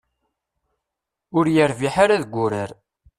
Ur 1.37 1.45
yerbiḥ 1.55 1.95
ara 2.03 2.21
deg 2.21 2.31
wurar. 2.35 2.71